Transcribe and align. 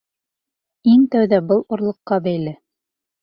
Иң 0.93 1.03
тәүҙә 1.15 1.39
был 1.51 1.63
орлоҡҡа 1.77 2.19
бәйле. 2.29 2.55